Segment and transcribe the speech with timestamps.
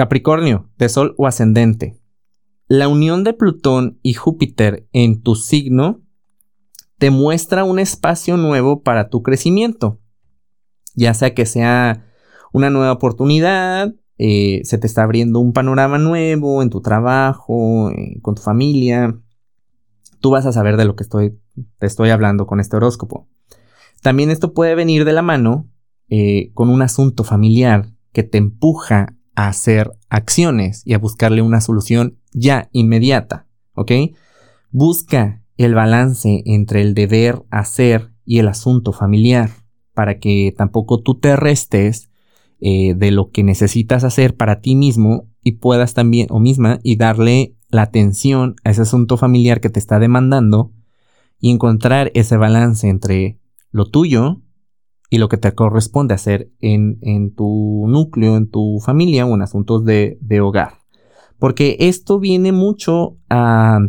[0.00, 2.00] Capricornio, de Sol o ascendente.
[2.68, 6.00] La unión de Plutón y Júpiter en tu signo
[6.96, 10.00] te muestra un espacio nuevo para tu crecimiento.
[10.94, 12.06] Ya sea que sea
[12.50, 18.20] una nueva oportunidad, eh, se te está abriendo un panorama nuevo en tu trabajo, eh,
[18.22, 19.20] con tu familia.
[20.20, 21.38] Tú vas a saber de lo que estoy,
[21.78, 23.28] te estoy hablando con este horóscopo.
[24.00, 25.68] También esto puede venir de la mano
[26.08, 31.62] eh, con un asunto familiar que te empuja a hacer acciones y a buscarle una
[31.62, 33.92] solución ya inmediata, ¿ok?
[34.70, 39.48] Busca el balance entre el deber hacer y el asunto familiar
[39.94, 42.10] para que tampoco tú te restes
[42.60, 46.96] eh, de lo que necesitas hacer para ti mismo y puedas también o misma y
[46.96, 50.70] darle la atención a ese asunto familiar que te está demandando
[51.38, 53.38] y encontrar ese balance entre
[53.70, 54.42] lo tuyo
[55.10, 59.42] y lo que te corresponde hacer en, en tu núcleo, en tu familia o en
[59.42, 60.78] asuntos de, de hogar.
[61.38, 63.80] Porque esto viene mucho a,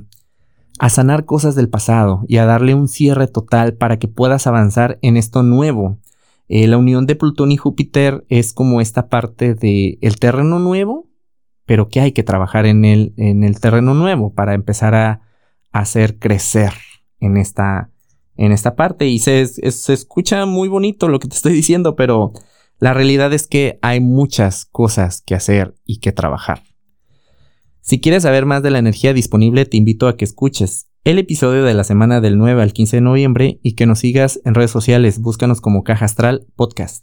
[0.80, 4.98] a sanar cosas del pasado y a darle un cierre total para que puedas avanzar
[5.04, 6.00] en esto nuevo.
[6.48, 11.08] Eh, la unión de Plutón y Júpiter es como esta parte del el terreno nuevo,
[11.66, 15.22] pero que hay que trabajar en el, en el terreno nuevo para empezar a,
[15.72, 16.74] a hacer crecer
[17.20, 17.91] en esta,
[18.42, 22.34] en esta parte y se, se escucha muy bonito lo que te estoy diciendo, pero
[22.80, 26.64] la realidad es que hay muchas cosas que hacer y que trabajar.
[27.82, 31.64] Si quieres saber más de la energía disponible, te invito a que escuches el episodio
[31.64, 34.72] de la semana del 9 al 15 de noviembre y que nos sigas en redes
[34.72, 35.20] sociales.
[35.20, 37.00] Búscanos como Caja Astral Podcast.